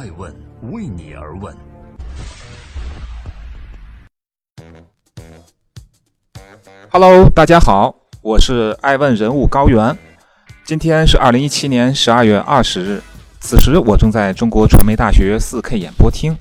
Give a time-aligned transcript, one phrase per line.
[0.00, 0.34] 爱问
[0.72, 1.54] 为你而问。
[6.90, 9.94] Hello，大家好，我是爱问人物高原。
[10.64, 13.02] 今天是二零一七年十二月二十日，
[13.40, 16.34] 此时我正在中国传媒大学四 K 演播厅。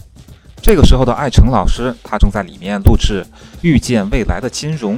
[0.62, 3.26] 这个时候的艾成老师，他正在里面录制
[3.62, 4.96] 《遇见未来的金融》，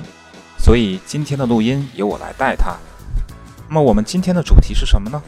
[0.60, 2.78] 所以今天的录音由我来带他。
[3.68, 5.20] 那么我们今天的主题是什么呢？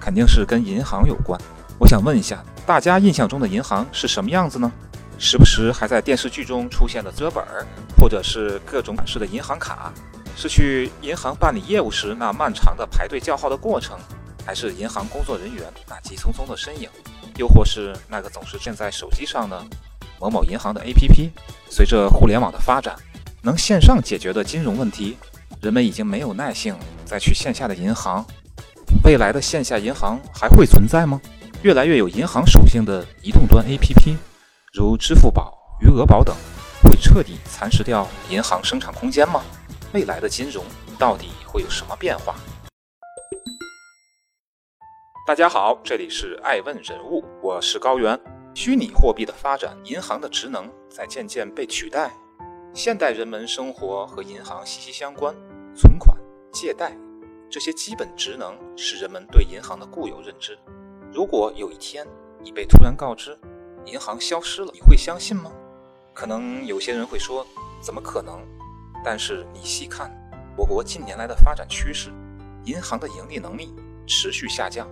[0.00, 1.40] 肯定是跟银行有关。
[1.78, 4.70] 我想问一下，大家印象中的银行是什么样子呢？
[5.16, 7.64] 时不时还在电视剧中出现的折本儿，
[7.96, 9.92] 或者是各种款式的银行卡，
[10.36, 13.96] 是去银行办理业务时那漫长的排队叫号的过程，
[14.44, 16.88] 还是银行工作人员那急匆匆的身影，
[17.36, 19.64] 又或是那个总是站在手机上的
[20.20, 21.30] 某某银行的 APP？
[21.70, 22.96] 随着互联网的发展，
[23.42, 25.16] 能线上解决的金融问题，
[25.62, 28.24] 人们已经没有耐性再去线下的银行。
[29.04, 31.20] 未来的线下银行还会存在吗？
[31.62, 34.16] 越来越有银行属性的移动端 APP，
[34.72, 36.32] 如支付宝、余额宝等，
[36.84, 39.42] 会彻底蚕食掉银行生产空间吗？
[39.92, 40.64] 未来的金融
[40.96, 42.36] 到底会有什么变化？
[45.26, 48.16] 大家好，这里是爱问人物，我是高原。
[48.54, 52.12] 虚拟货币的发展，银行的职能在渐渐被取代。
[52.72, 55.34] 现代人们生活和银行息息相关，
[55.74, 56.16] 存款、
[56.52, 56.96] 借贷。
[57.50, 60.56] 这些基本职能是人们对银行的固有认知。
[61.12, 62.06] 如果有一天
[62.42, 63.36] 你被突然告知
[63.86, 65.50] 银行消失了，你会相信吗？
[66.12, 67.46] 可能有些人会说
[67.80, 68.38] ：“怎么可能？”
[69.04, 70.10] 但是你细看
[70.56, 72.10] 我国近年来的发展趋势，
[72.64, 73.72] 银行的盈利能力
[74.06, 74.86] 持续下降，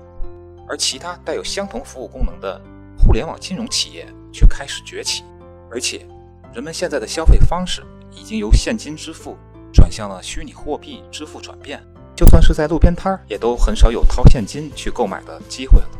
[0.68, 2.60] 而其他带有相同服务功能的
[2.96, 5.24] 互联网金融企业却开始崛起。
[5.70, 6.06] 而且，
[6.54, 9.36] 人们现在的消费方式已经由现金支付
[9.72, 11.82] 转向了虚拟货币支付转变。
[12.14, 15.90] 就算是在路边摊儿，也都很少有掏现金去购买的机会了。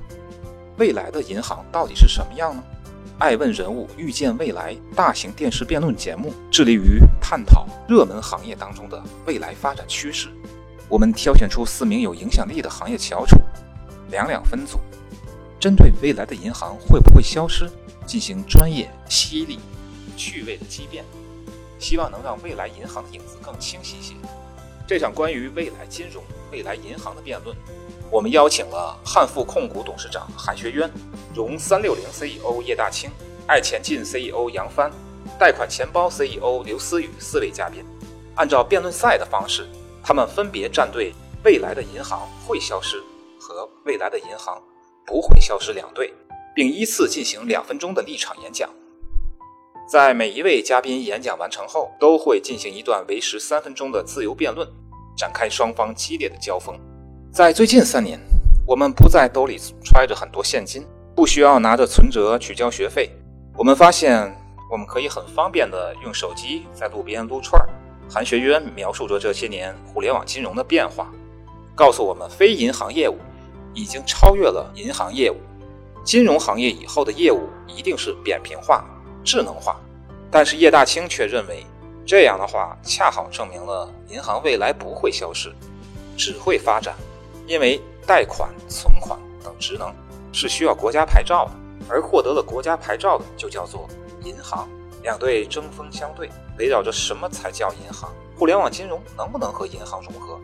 [0.79, 2.63] 未来的银行到底是什么样呢？
[3.19, 10.29] 爱问人物预见未来大型电视辩论节目，致力于探讨热门行业当中的未来发展趋势。
[10.89, 13.39] 我们挑选出四名有影响力的行业翘楚，
[14.11, 14.79] 两两分组，
[15.59, 17.71] 针对未来的银行会不会消失，
[18.07, 19.59] 进行专业、犀利、
[20.15, 21.03] 趣味的激辩，
[21.79, 24.15] 希望能让未来银行的影子更清晰些。
[24.87, 26.23] 这场关于未来金融、
[26.53, 27.57] 未来银行的辩论，
[28.11, 30.91] 我们邀请了汉富控股董事长韩学渊、
[31.35, 33.11] 融三六零 CEO 叶大清、
[33.47, 34.91] 爱前进 CEO 杨帆、
[35.39, 37.85] 贷款钱包 CEO 刘思雨四位嘉宾。
[38.37, 39.67] 按照辩论赛的方式，
[40.05, 41.13] 他们分别站队
[41.45, 43.03] “未来的银行会消失”
[43.41, 44.63] 和“未来的银行
[45.05, 46.15] 不会消失”两队，
[46.55, 48.71] 并依次进行两分钟的立场演讲。
[49.89, 54.69] 在每一位嘉宾演讲完成后，都会进行一段为时三分钟的自由辩论，
[55.17, 56.79] 展开双方激烈的交锋。
[57.37, 58.19] 在最近三年，
[58.67, 63.11] 我们不再兜里揣着很多现金，不需要拿着存折去交学费。
[63.59, 64.35] 我们发现，
[64.73, 67.69] 我们可以很方便的用手机在路边撸串儿。
[68.09, 71.13] 韩学渊描述着这些年互联网金融的变化，
[71.75, 73.19] 告诉我们，非银行业务
[73.75, 75.37] 已经超越了银行业务，
[76.03, 78.83] 金融行业以后的业务一定是扁平化。
[79.23, 79.79] 智能化，
[80.31, 81.67] 但是叶大清却认为，
[82.07, 85.53] 这样的话恰好证明了银行未来不会消失，
[86.17, 86.95] 只会发展，
[87.47, 89.95] 因为贷款、存款等职能
[90.33, 91.53] 是需要国家牌照的，
[91.89, 93.89] 而获得了国家牌照的就叫做
[94.23, 94.69] 银行。
[95.03, 100.41] 两队针锋相对，围绕着什么才叫银行，互联网金融能不能和银行融合，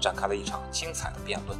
[0.00, 1.58] 展开了一场精彩的辩论。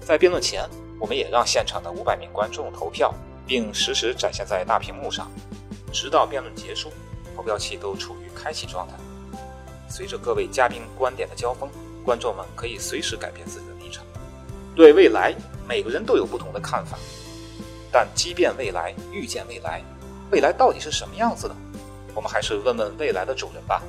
[0.00, 0.68] 在辩论前，
[1.00, 3.14] 我们也让现场的五百名观众投票，
[3.46, 5.30] 并实时展现在大屏幕上。
[5.90, 6.92] 直到辩论结束，
[7.34, 8.94] 投票器都处于开启状态。
[9.88, 11.70] 随着各位嘉宾观点的交锋，
[12.04, 14.04] 观众们可以随时改变自己的立场。
[14.78, 15.34] 对未来，
[15.68, 16.96] 每个人都有不同的看法。
[17.90, 19.82] 但即便未来，预见未来，
[20.30, 21.56] 未来到底是什么样子的？
[22.14, 23.82] 我们还是问问未来的主人吧。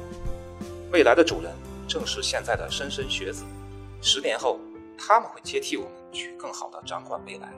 [0.91, 1.53] 未来的主人
[1.88, 3.44] 正是现在的莘莘学子。
[4.01, 4.59] 十年后，
[4.97, 7.53] 他们会接替我们，去更好的掌管未来。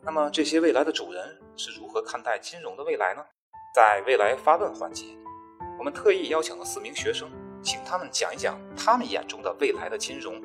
[0.00, 1.22] 那么，这些未来的主人
[1.58, 3.22] 是如何看待金融的未来呢？
[3.76, 5.04] 在未来发问环节，
[5.78, 7.28] 我们特意邀请了四名学生，
[7.62, 10.40] 请他们讲一讲他们眼中的未来的金融。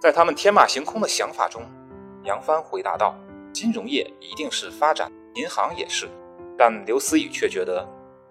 [0.00, 1.60] 在他们天马行空的想法中，
[2.22, 3.16] 杨帆回答道
[3.52, 6.08] ：“金融业一定是发展，银行也是。”
[6.56, 7.84] 但刘思雨却觉得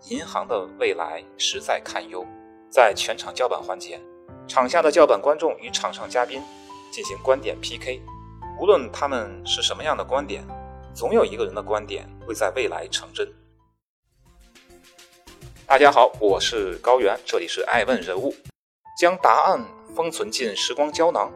[0.05, 2.25] 银行的未来实在堪忧。
[2.69, 3.99] 在全场叫板环节，
[4.47, 6.41] 场下的叫板观众与场上嘉宾
[6.89, 8.01] 进行观点 PK，
[8.61, 10.45] 无论他们是什么样的观点，
[10.93, 13.27] 总有一个人的观点会在未来成真。
[15.65, 18.33] 大家好，我是高原，这里是爱问人物，
[18.97, 21.29] 将答案封存进时光胶囊，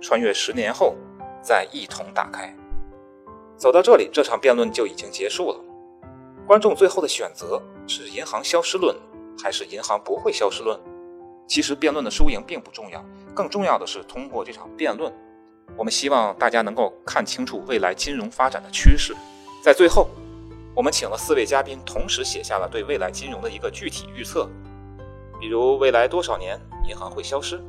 [0.00, 0.94] 穿越十年后
[1.42, 2.54] 再一同打开。
[3.56, 5.60] 走到这里，这场辩论就已经结束了。
[6.46, 8.96] 观众最后的选择是银行消失论，
[9.42, 10.78] 还是银行不会消失论？
[11.46, 13.04] 其实辩论的输赢并不重要，
[13.34, 15.12] 更重要的是通过这场辩论，
[15.76, 19.14] 我们希望大家能够看清楚未来金融发展的趋势。
[19.62, 20.08] 在最后，
[20.74, 24.48] 我们请了四位嘉宾，同时写下了对未来金融的一个具体预测，
[25.40, 27.60] 比如未来多少年银行会消失，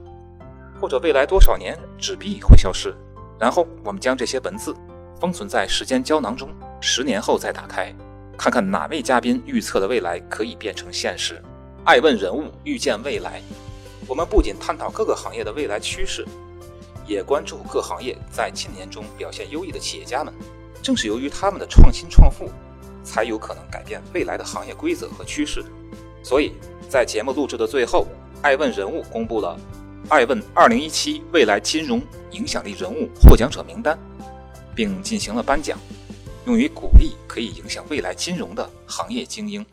[0.79, 2.95] 或者未来多少年纸币会消失。
[3.39, 4.75] 然后我们将这些文字
[5.19, 6.49] 封存在时间胶囊中，
[6.81, 7.93] 十年后再打开，
[8.37, 11.41] 看看哪位嘉宾预测的未来可以变成现实。
[11.85, 13.41] 爱问人物预见未来，
[14.07, 16.25] 我们不仅探讨各个行业的未来趋势，
[17.07, 20.33] 也关注各行业在近年中表现优异的企业家们。
[20.81, 22.49] 正是由于他们的创新创富，
[23.03, 25.63] 才有可能改变未来的行业规则和趋势。
[26.23, 26.53] 所以
[26.89, 28.05] 在节目录制的最后，
[28.41, 29.57] 爱问人物公布了。
[30.09, 32.01] 爱问二零一七未来金融
[32.31, 33.95] 影响力人物获奖者名单，
[34.73, 35.77] 并进行了颁奖，
[36.47, 39.63] 用于鼓励可以影响未来金融的行业精英。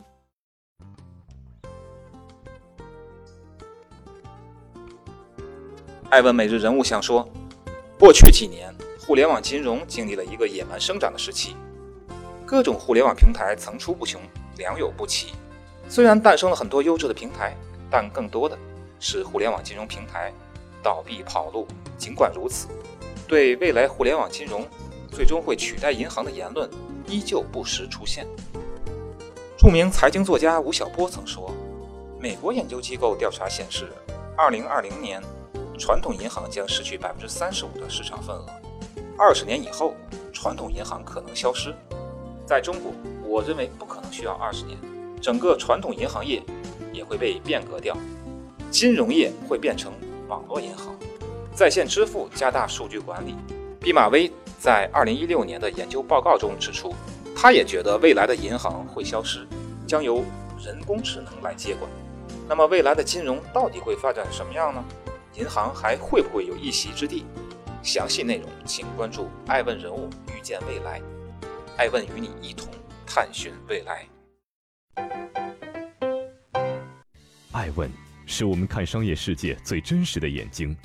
[6.11, 7.27] 爱问每日人物想说：
[7.97, 11.55] 过去几年，互联网金融经历了一个野蛮生长的时期，
[12.45, 14.21] 各种互联网平台层出不穷，
[14.55, 15.33] 良莠不齐。
[15.89, 17.57] 虽然诞生了很多优质的平台，
[17.89, 18.55] 但更多的。
[18.99, 20.31] 使互联网金融平台
[20.83, 21.67] 倒闭跑路。
[21.97, 22.67] 尽管如此，
[23.27, 24.65] 对未来互联网金融
[25.11, 26.69] 最终会取代银行的言论
[27.07, 28.27] 依旧不时出现。
[29.57, 31.51] 著名财经作家吴晓波曾说
[32.21, 33.91] ：“美国研究机构调查显示
[34.37, 35.21] ，2020年
[35.79, 38.45] 传统银行将失去35%的市场份额。
[39.17, 39.95] 20年以后，
[40.31, 41.73] 传统银行可能消失。
[42.45, 42.93] 在中国，
[43.25, 44.77] 我认为不可能需要20年，
[45.19, 46.41] 整个传统银行业
[46.93, 47.97] 也会被变革掉。”
[48.69, 49.91] 金融业会变成
[50.27, 50.95] 网络银行，
[51.53, 53.35] 在线支付加大数据管理。
[53.79, 56.93] 毕马威在二零一六年的研究报告中指出，
[57.35, 59.47] 他也觉得未来的银行会消失，
[59.87, 60.23] 将由
[60.63, 61.89] 人工智能来接管。
[62.47, 64.83] 那么未来的金融到底会发展什么样呢？
[65.35, 67.25] 银行还会不会有一席之地？
[67.83, 71.01] 详细内容请关注“爱问人物预见未来”，
[71.77, 72.67] 爱问与你一同
[73.05, 74.05] 探寻未来。
[77.53, 78.06] 爱问。
[78.27, 80.75] 是我们看商业世界最真实的眼睛。